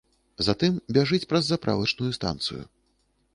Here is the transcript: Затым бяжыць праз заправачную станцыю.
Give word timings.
Затым 0.45 0.79
бяжыць 0.97 1.19
праз 1.33 1.43
заправачную 1.51 2.11
станцыю. 2.19 2.63